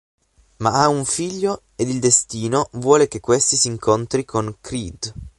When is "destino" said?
1.99-2.69